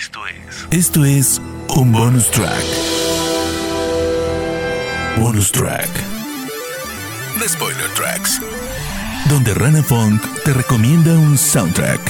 [0.00, 0.66] Esto es.
[0.70, 1.42] Esto es
[1.76, 2.64] un bonus track.
[5.18, 5.90] Bonus track.
[7.38, 8.40] The Spoiler Tracks.
[9.28, 12.00] Donde Rana Funk te recomienda un soundtrack.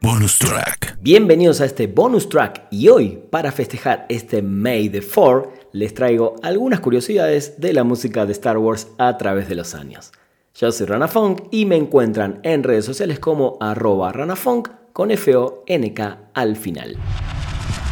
[0.00, 0.96] Bonus track.
[1.02, 6.36] Bienvenidos a este bonus track y hoy, para festejar este May the 4, les traigo
[6.42, 10.12] algunas curiosidades de la música de Star Wars a través de los años.
[10.54, 16.30] Yo soy Rana Funk y me encuentran en redes sociales como arroba ranafunk con F-O-N-K
[16.34, 16.96] al final.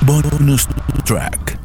[0.07, 0.69] Bonus
[1.05, 1.59] track.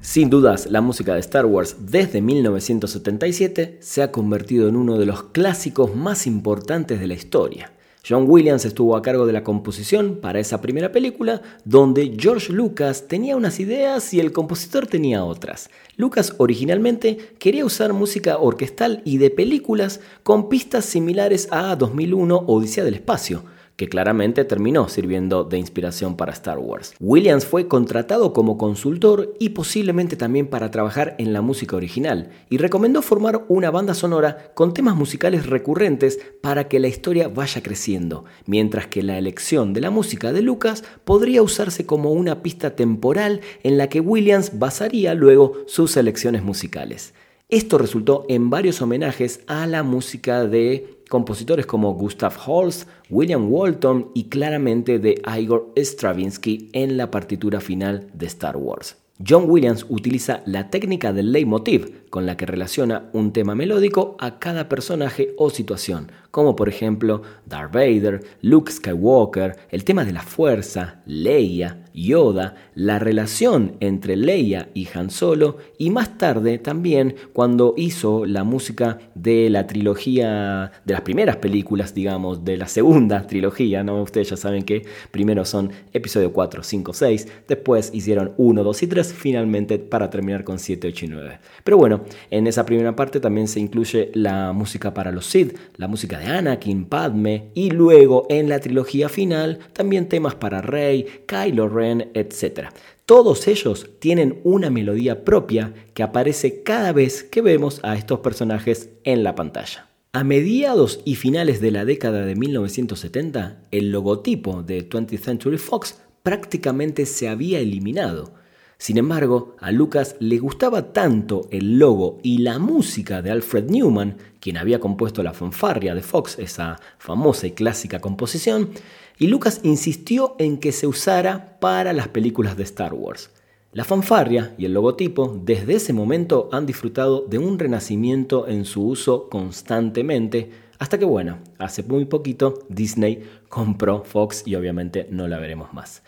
[0.00, 5.06] Sin dudas, la música de Star Wars desde 1977 se ha convertido en uno de
[5.06, 7.72] los clásicos más importantes de la historia.
[8.06, 13.08] John Williams estuvo a cargo de la composición para esa primera película, donde George Lucas
[13.08, 15.70] tenía unas ideas y el compositor tenía otras.
[15.96, 22.84] Lucas originalmente quería usar música orquestal y de películas con pistas similares a 2001 Odisea
[22.84, 23.44] del Espacio,
[23.76, 26.94] que claramente terminó sirviendo de inspiración para Star Wars.
[27.00, 32.58] Williams fue contratado como consultor y posiblemente también para trabajar en la música original, y
[32.58, 38.24] recomendó formar una banda sonora con temas musicales recurrentes para que la historia vaya creciendo,
[38.46, 43.40] mientras que la elección de la música de Lucas podría usarse como una pista temporal
[43.62, 47.14] en la que Williams basaría luego sus elecciones musicales.
[47.50, 54.10] Esto resultó en varios homenajes a la música de compositores como Gustav Holst, William Walton
[54.14, 58.96] y claramente de Igor Stravinsky en la partitura final de Star Wars.
[59.26, 64.40] John Williams utiliza la técnica del leitmotiv, con la que relaciona un tema melódico a
[64.40, 70.22] cada personaje o situación, como por ejemplo Darth Vader, Luke Skywalker, el tema de la
[70.22, 77.74] fuerza, Leia, Yoda, la relación entre Leia y Han Solo y más tarde también cuando
[77.76, 83.84] hizo la música de la trilogía, de las primeras películas, digamos, de la segunda trilogía,
[83.84, 84.02] ¿no?
[84.02, 88.86] Ustedes ya saben que primero son episodio 4, 5, 6, después hicieron 1, 2 y
[88.88, 91.38] 3, finalmente para terminar con 7, 8 y 9.
[91.62, 95.86] Pero bueno, en esa primera parte también se incluye la música para los Sith, la
[95.86, 101.68] música de Anakin, Padme y luego en la trilogía final también temas para Rey, Kylo
[101.84, 102.68] Etc.
[103.06, 108.90] Todos ellos tienen una melodía propia que aparece cada vez que vemos a estos personajes
[109.04, 109.88] en la pantalla.
[110.12, 115.98] A mediados y finales de la década de 1970, el logotipo de 20th Century Fox
[116.22, 118.32] prácticamente se había eliminado.
[118.78, 124.16] Sin embargo, a Lucas le gustaba tanto el logo y la música de Alfred Newman,
[124.40, 128.70] quien había compuesto la fanfarria de Fox, esa famosa y clásica composición,
[129.18, 133.30] y Lucas insistió en que se usara para las películas de Star Wars.
[133.72, 138.86] La fanfarria y el logotipo desde ese momento han disfrutado de un renacimiento en su
[138.86, 145.38] uso constantemente, hasta que bueno, hace muy poquito Disney compró Fox y obviamente no la
[145.38, 146.02] veremos más.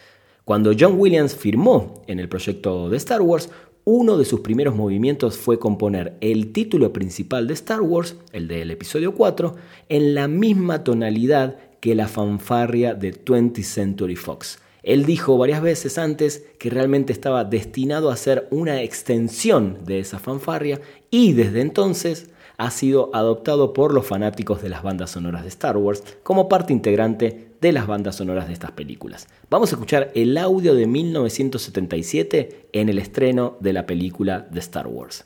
[0.45, 3.51] Cuando John Williams firmó en el proyecto de Star Wars,
[3.83, 8.73] uno de sus primeros movimientos fue componer el título principal de Star Wars, el del
[8.73, 9.55] episodio 4,
[9.89, 11.57] en la misma tonalidad
[11.87, 14.59] que la fanfarria de 20th Century Fox.
[14.83, 20.19] Él dijo varias veces antes que realmente estaba destinado a ser una extensión de esa
[20.19, 20.81] fanfarria
[21.13, 25.77] y desde entonces ha sido adoptado por los fanáticos de las bandas sonoras de Star
[25.77, 29.29] Wars como parte integrante de las bandas sonoras de estas películas.
[29.49, 34.89] Vamos a escuchar el audio de 1977 en el estreno de la película de Star
[34.89, 35.25] Wars.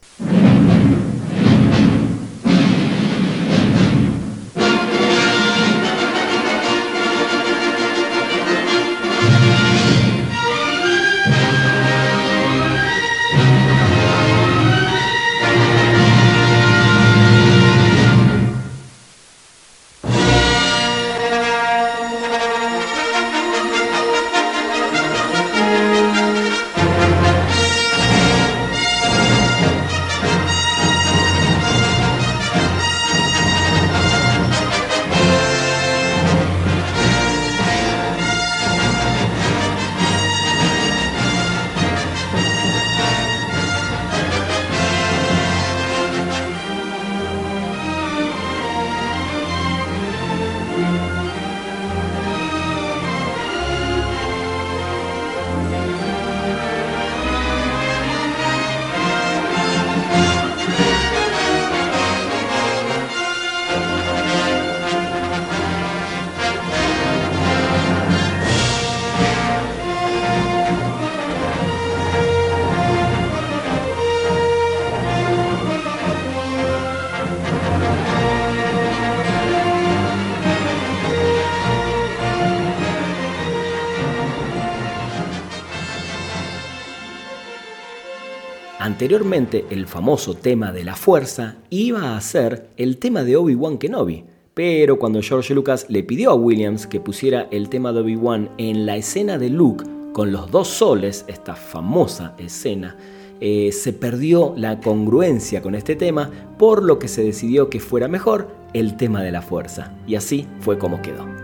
[89.00, 94.24] Anteriormente, el famoso tema de la fuerza iba a ser el tema de Obi-Wan Kenobi,
[94.52, 98.84] pero cuando George Lucas le pidió a Williams que pusiera el tema de Obi-Wan en
[98.84, 102.98] la escena de Luke con los dos soles, esta famosa escena,
[103.40, 108.06] eh, se perdió la congruencia con este tema, por lo que se decidió que fuera
[108.06, 109.94] mejor el tema de la fuerza.
[110.06, 111.39] Y así fue como quedó.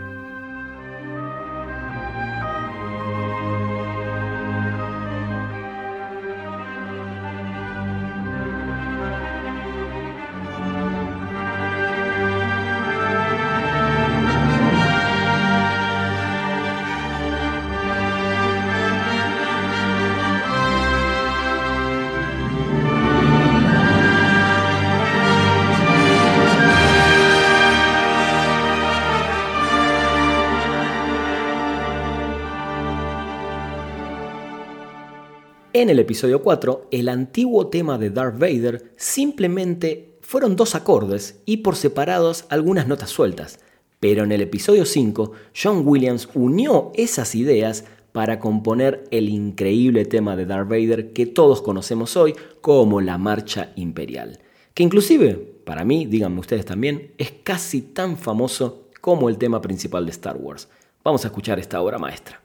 [35.79, 41.59] En el episodio 4, el antiguo tema de Darth Vader simplemente fueron dos acordes y
[41.59, 43.61] por separados algunas notas sueltas.
[44.01, 50.35] Pero en el episodio 5, John Williams unió esas ideas para componer el increíble tema
[50.35, 54.39] de Darth Vader que todos conocemos hoy como la Marcha Imperial.
[54.73, 55.35] Que inclusive,
[55.67, 60.39] para mí, díganme ustedes también, es casi tan famoso como el tema principal de Star
[60.39, 60.71] Wars.
[61.05, 62.41] Vamos a escuchar esta obra maestra.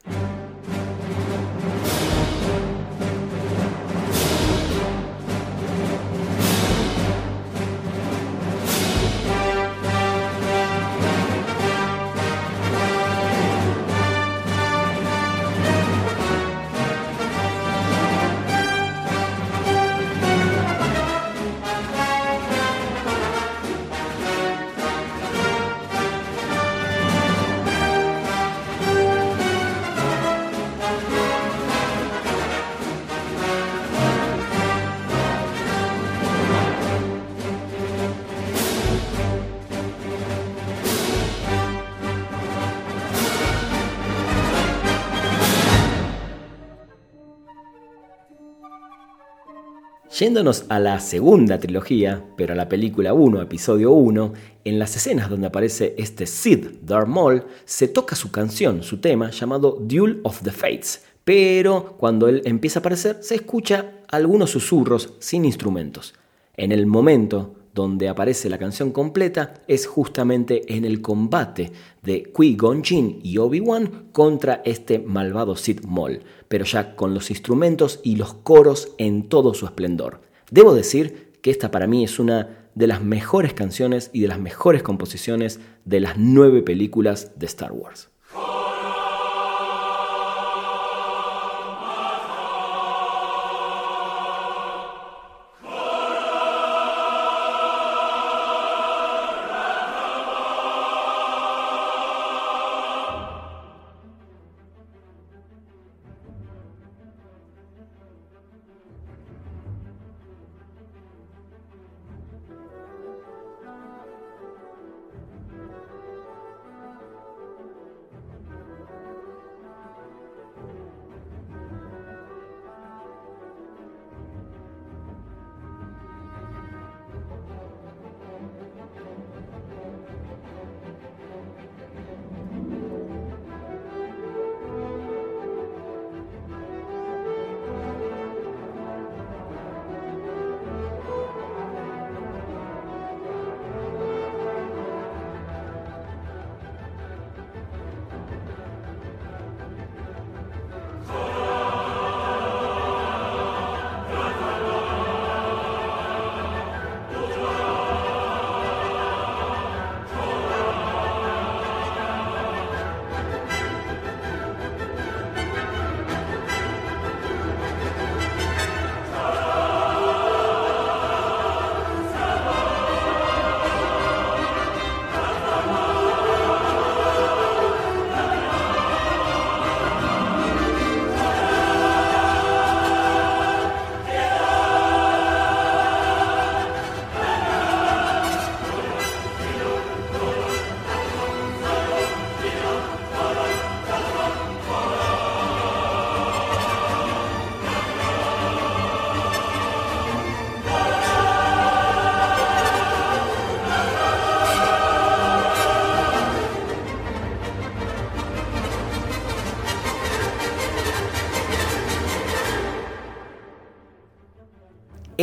[50.22, 54.34] Yéndonos a la segunda trilogía, pero a la película 1, episodio 1,
[54.66, 59.32] en las escenas donde aparece este Sid Darth Maul, se toca su canción, su tema,
[59.32, 65.16] llamado Duel of the Fates, pero cuando él empieza a aparecer se escucha algunos susurros
[65.18, 66.14] sin instrumentos.
[66.56, 71.72] En el momento donde aparece la canción completa es justamente en el combate
[72.04, 78.00] de Qui-Gon Jinn y Obi-Wan contra este malvado Sith Maul, pero ya con los instrumentos
[78.04, 80.22] y los coros en todo su esplendor.
[80.50, 84.40] Debo decir que esta para mí es una de las mejores canciones y de las
[84.40, 88.11] mejores composiciones de las nueve películas de Star Wars.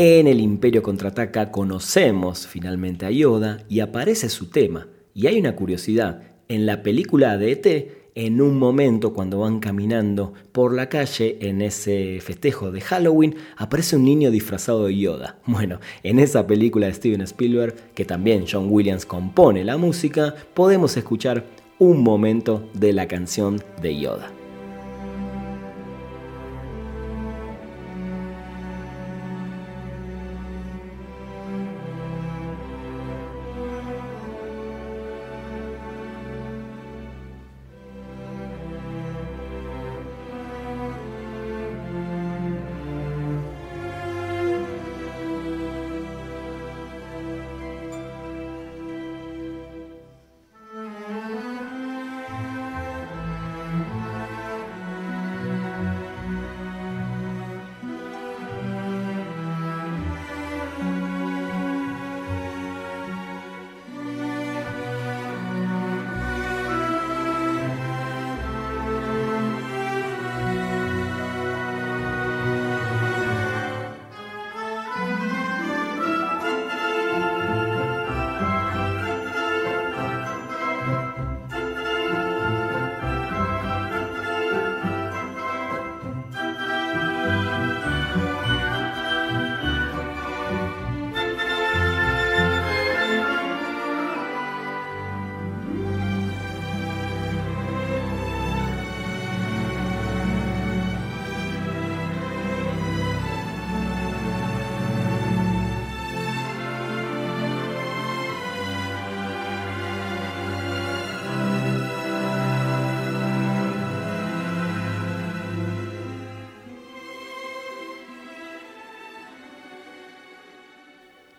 [0.01, 4.87] En el Imperio Contraataca conocemos finalmente a Yoda y aparece su tema.
[5.13, 10.35] Y hay una curiosidad, en la película de ET en un momento cuando van caminando
[10.53, 15.41] por la calle en ese festejo de Halloween, aparece un niño disfrazado de Yoda.
[15.47, 20.97] Bueno, en esa película de Steven Spielberg, que también John Williams compone la música, podemos
[20.97, 21.45] escuchar
[21.81, 24.38] un momento de la canción de Yoda.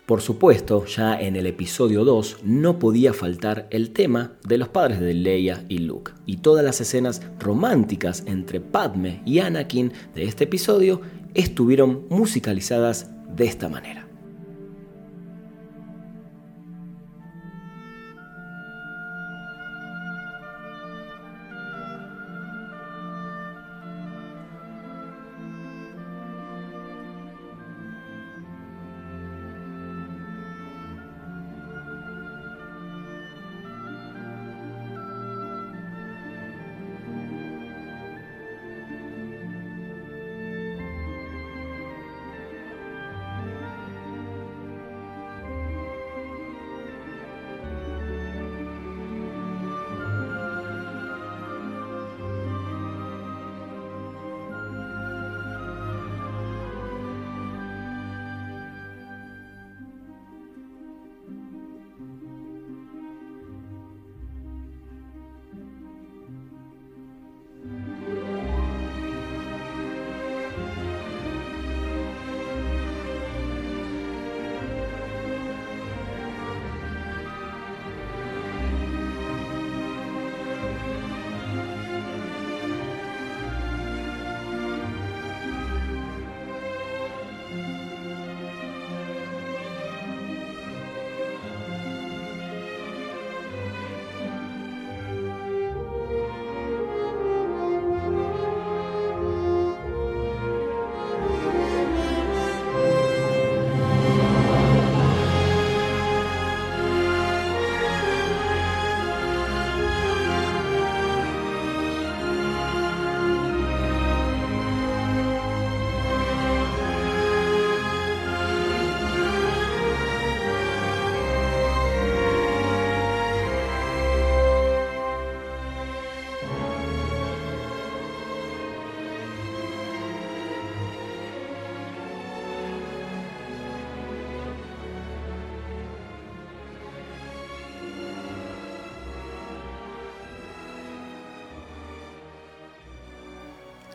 [0.10, 5.00] Por supuesto, ya en el episodio 2 no podía faltar el tema de los padres
[5.00, 10.46] de Leia y Luke, y todas las escenas románticas entre Padme y Anakin de este
[10.46, 11.02] episodio
[11.36, 14.09] estuvieron musicalizadas de esta manera.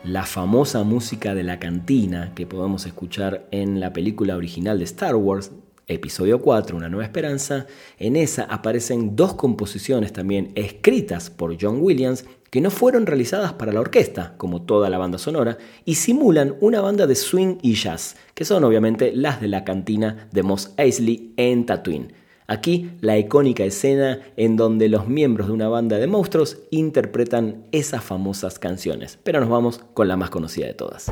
[0.05, 5.15] La famosa música de la cantina que podemos escuchar en la película original de Star
[5.15, 5.51] Wars,
[5.87, 7.65] episodio 4, Una nueva esperanza,
[7.97, 13.73] en esa aparecen dos composiciones también escritas por John Williams que no fueron realizadas para
[13.73, 18.15] la orquesta, como toda la banda sonora, y simulan una banda de swing y jazz,
[18.35, 22.24] que son obviamente las de la cantina de Moss Eisley en Tatooine.
[22.47, 28.03] Aquí la icónica escena en donde los miembros de una banda de monstruos interpretan esas
[28.03, 29.17] famosas canciones.
[29.23, 31.09] Pero nos vamos con la más conocida de todas.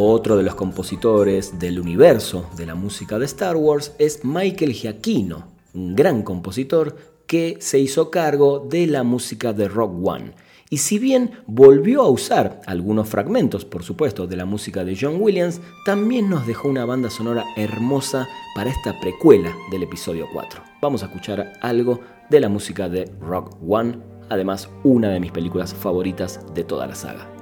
[0.00, 5.48] Otro de los compositores del universo de la música de Star Wars es Michael Giacchino,
[5.74, 10.34] un gran compositor que se hizo cargo de la música de Rock One.
[10.70, 15.16] Y si bien volvió a usar algunos fragmentos, por supuesto, de la música de John
[15.18, 20.62] Williams, también nos dejó una banda sonora hermosa para esta precuela del episodio 4.
[20.80, 21.98] Vamos a escuchar algo
[22.30, 26.94] de la música de Rock One, además una de mis películas favoritas de toda la
[26.94, 27.37] saga.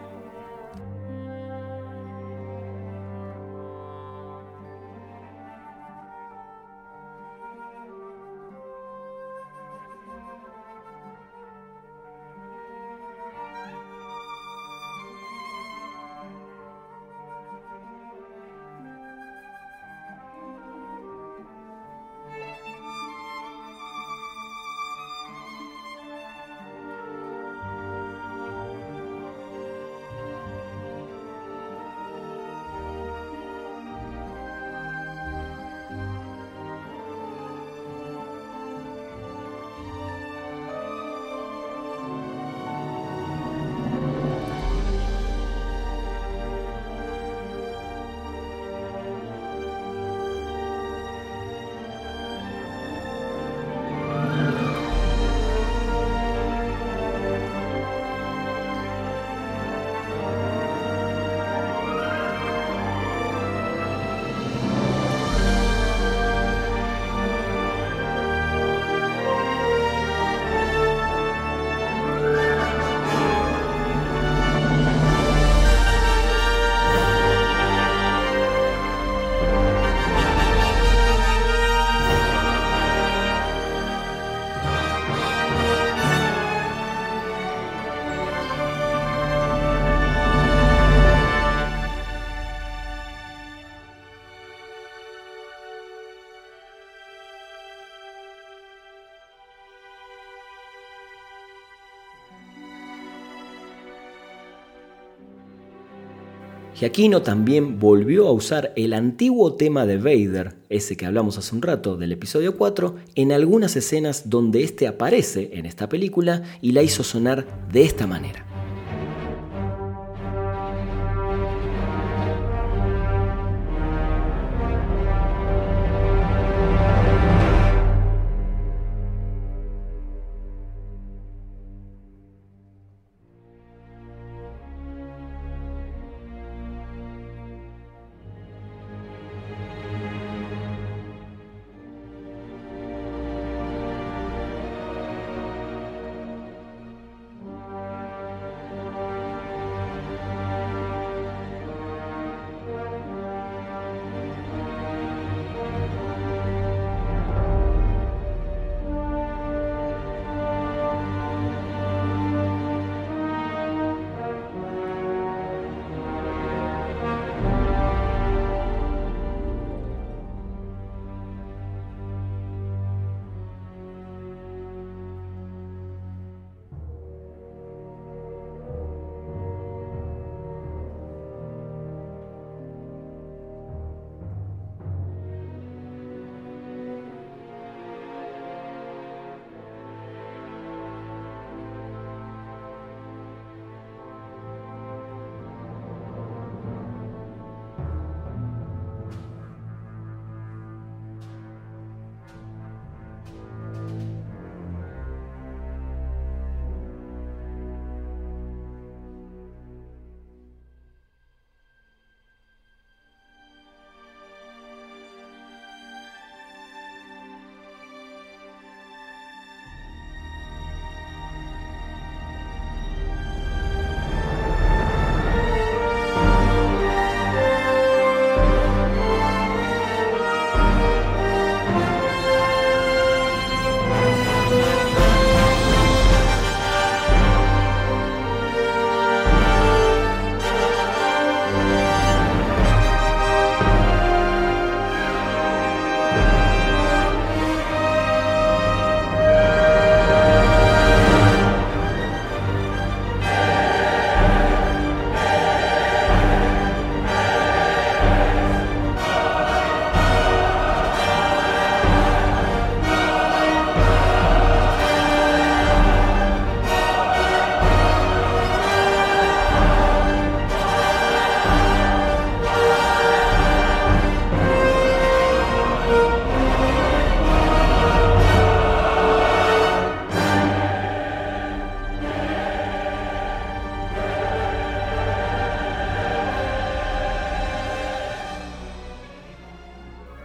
[106.78, 111.62] Giacchino también volvió a usar el antiguo tema de Vader, ese que hablamos hace un
[111.62, 116.82] rato del episodio 4, en algunas escenas donde este aparece en esta película y la
[116.82, 118.55] hizo sonar de esta manera.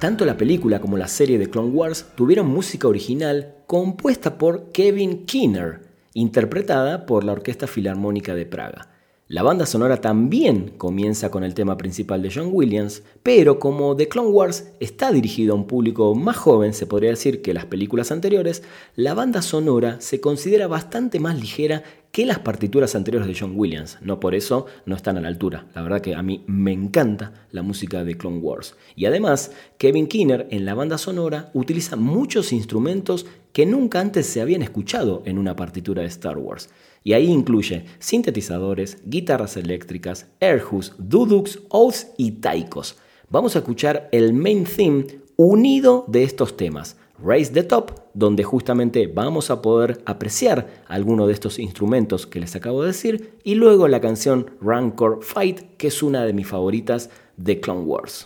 [0.02, 5.28] Tanto la película como la serie de Clone Wars tuvieron música original compuesta por Kevin
[5.28, 5.82] Keener,
[6.16, 8.91] interpretada por la Orquesta Filarmónica de Praga.
[9.32, 14.10] La banda sonora también comienza con el tema principal de John Williams, pero como The
[14.10, 18.12] Clone Wars está dirigido a un público más joven, se podría decir que las películas
[18.12, 18.62] anteriores,
[18.98, 24.00] la banda sonora se considera bastante más ligera que las partituras anteriores de John Williams.
[24.02, 25.66] No por eso no están a la altura.
[25.74, 28.76] La verdad que a mí me encanta la música de Clone Wars.
[28.98, 34.42] Y además, Kevin Kinner en la banda sonora utiliza muchos instrumentos que nunca antes se
[34.42, 36.70] habían escuchado en una partitura de Star Wars.
[37.04, 42.98] Y ahí incluye sintetizadores, guitarras eléctricas, airhus, dudux, oaths y taikos.
[43.30, 46.98] Vamos a escuchar el main theme unido de estos temas.
[47.24, 52.56] Raise the Top, donde justamente vamos a poder apreciar alguno de estos instrumentos que les
[52.56, 57.10] acabo de decir, y luego la canción Rancor Fight, que es una de mis favoritas
[57.38, 58.26] de Clone Wars.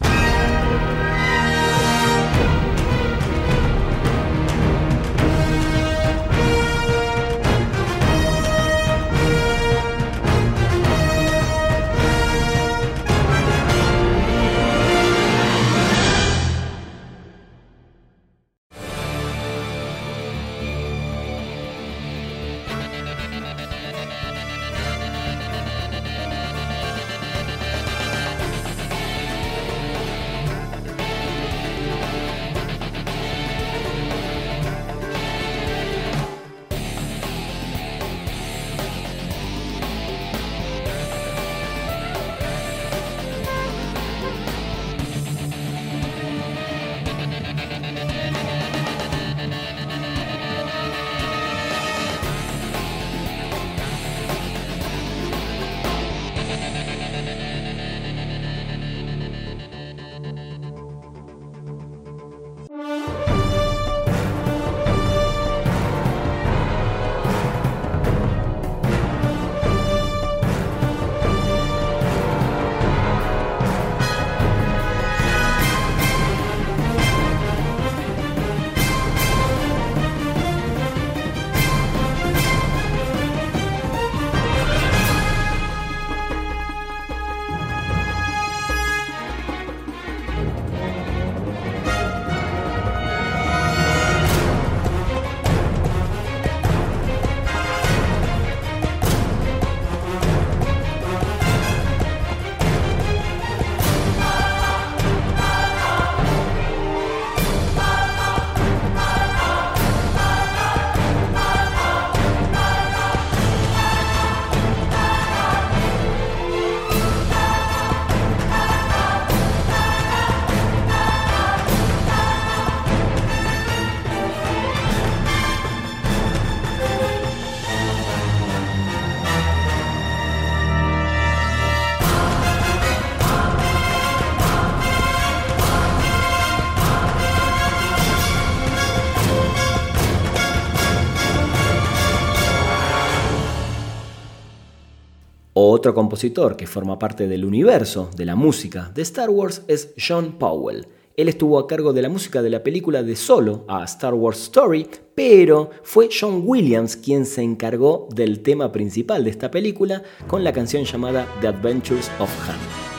[145.85, 150.39] Otro compositor que forma parte del universo de la música de Star Wars es John
[150.39, 150.87] Powell.
[151.15, 154.41] Él estuvo a cargo de la música de la película de solo a Star Wars
[154.41, 160.43] Story, pero fue John Williams quien se encargó del tema principal de esta película con
[160.43, 162.94] la canción llamada The Adventures of Han.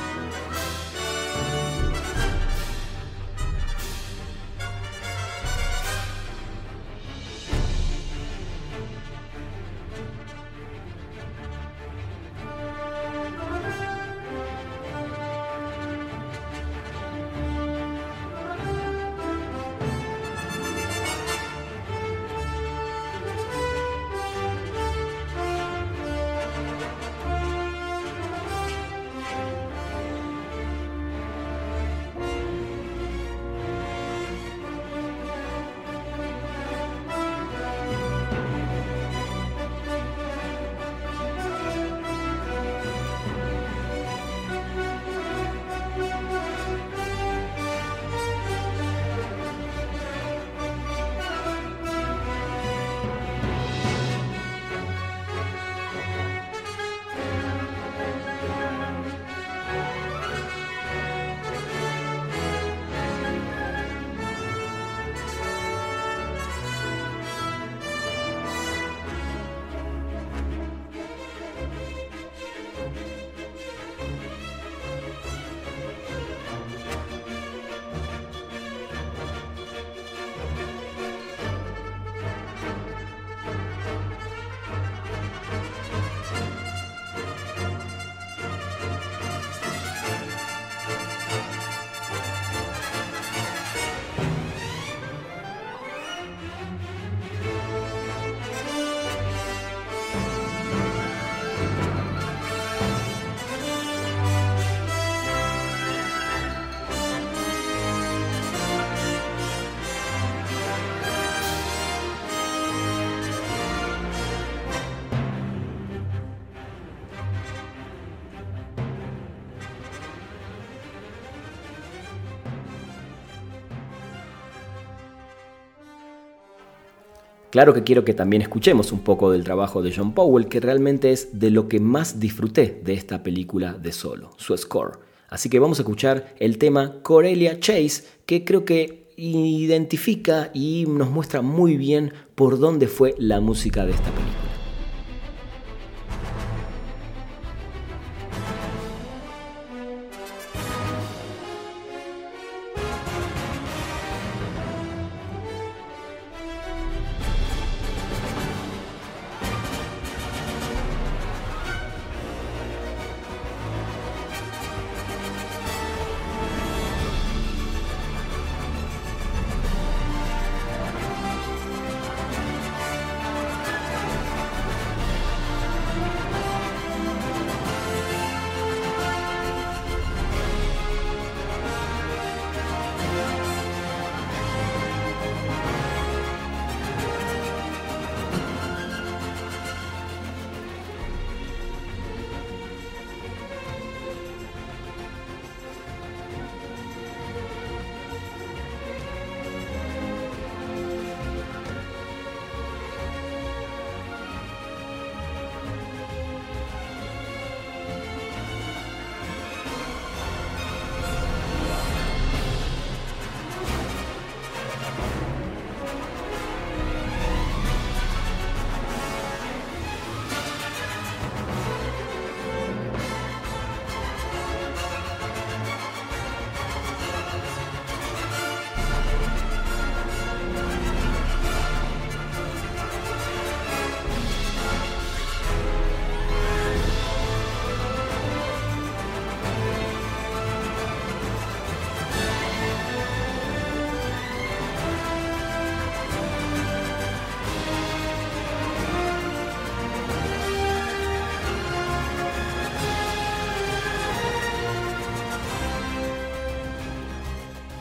[127.57, 131.11] Claro que quiero que también escuchemos un poco del trabajo de John Powell, que realmente
[131.11, 134.99] es de lo que más disfruté de esta película de solo, su score.
[135.31, 141.11] Así que vamos a escuchar el tema Corelia Chase, que creo que identifica y nos
[141.11, 144.46] muestra muy bien por dónde fue la música de esta película.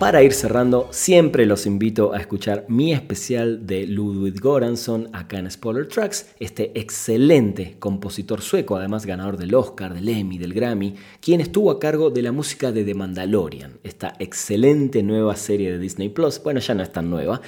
[0.06, 5.50] Para ir cerrando, siempre los invito a escuchar mi especial de Ludwig Goransson acá en
[5.50, 11.42] Spoiler Tracks, este excelente compositor sueco, además ganador del Oscar, del Emmy, del Grammy, quien
[11.42, 16.10] estuvo a cargo de la música de The Mandalorian, esta excelente nueva serie de Disney
[16.10, 16.40] Plus.
[16.44, 17.42] Bueno, ya no es tan nueva.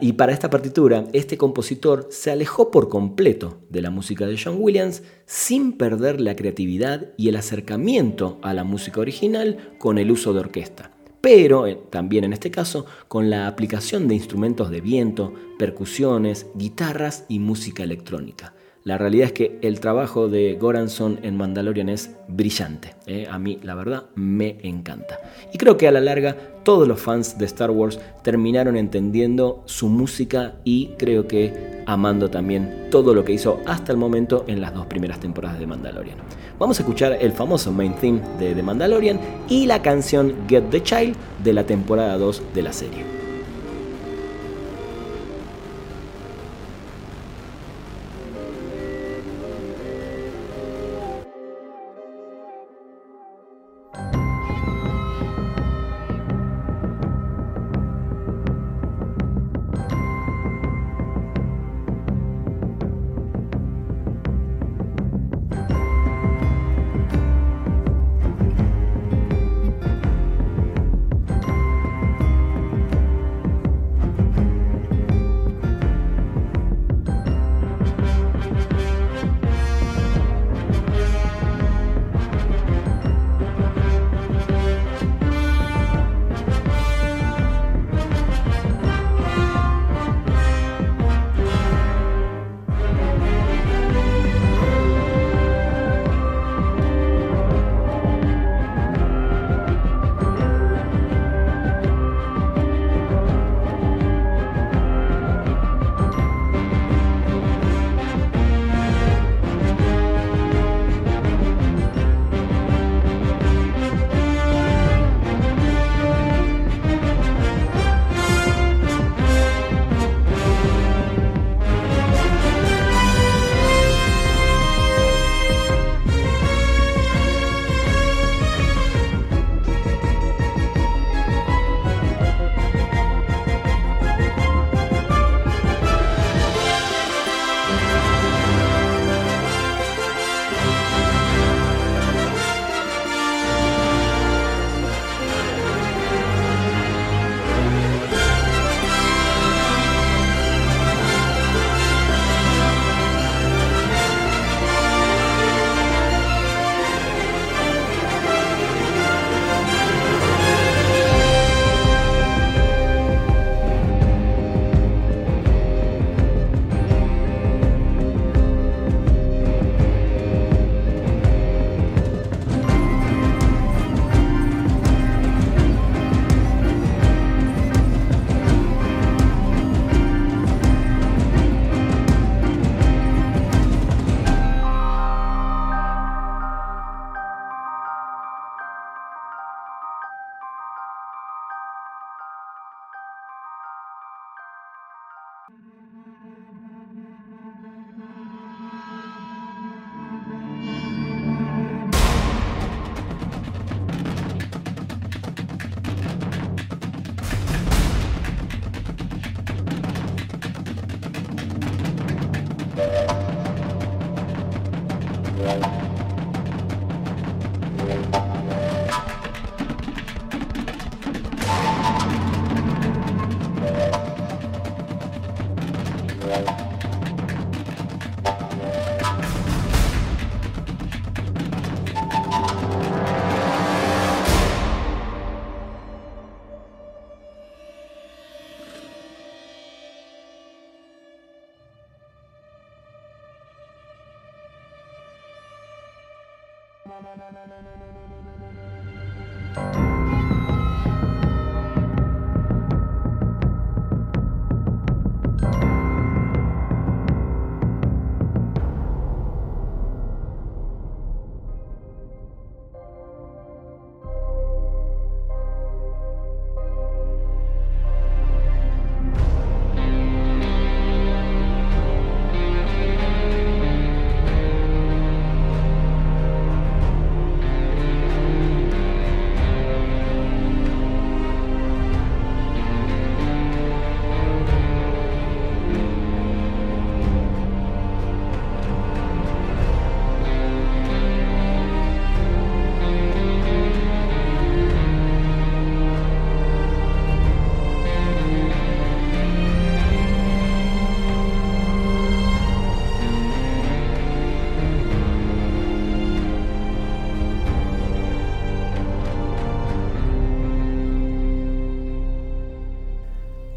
[0.00, 4.56] Y para esta partitura, este compositor se alejó por completo de la música de John
[4.58, 10.32] Williams sin perder la creatividad y el acercamiento a la música original con el uso
[10.32, 15.32] de orquesta pero eh, también en este caso con la aplicación de instrumentos de viento,
[15.58, 18.52] percusiones, guitarras y música electrónica.
[18.84, 22.96] La realidad es que el trabajo de Goranson en Mandalorian es brillante.
[23.06, 23.28] ¿eh?
[23.30, 25.20] A mí, la verdad, me encanta.
[25.52, 29.88] Y creo que a la larga todos los fans de Star Wars terminaron entendiendo su
[29.88, 34.74] música y creo que amando también todo lo que hizo hasta el momento en las
[34.74, 36.18] dos primeras temporadas de Mandalorian.
[36.62, 40.80] Vamos a escuchar el famoso main theme de The Mandalorian y la canción Get the
[40.80, 43.21] Child de la temporada 2 de la serie.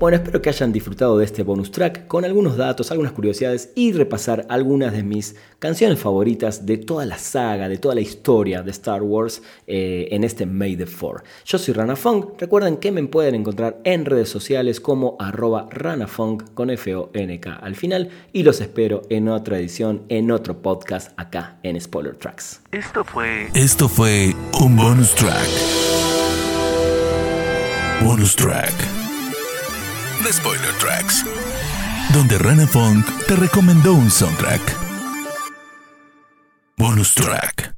[0.06, 3.92] Bueno, espero que hayan disfrutado de este bonus track con algunos datos, algunas curiosidades y
[3.92, 8.70] repasar algunas de mis canciones favoritas de toda la saga, de toda la historia de
[8.70, 11.24] Star Wars eh, en este May the 4.
[11.46, 16.54] Yo soy Rana Funk, recuerden que me pueden encontrar en redes sociales como arroba ranafunk
[16.54, 21.82] con F-O-N-K al final y los espero en otra edición, en otro podcast acá en
[21.82, 22.62] Spoiler Tracks.
[22.72, 23.48] Esto fue...
[23.56, 25.50] Esto fue un bonus track.
[28.04, 29.05] Bonus track
[30.32, 31.24] Spoiler Tracks,
[32.14, 34.62] donde Rana Funk te recomendó un soundtrack.
[36.78, 37.75] Bonus track.